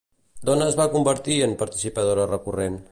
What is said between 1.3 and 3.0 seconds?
en participadora recorrent?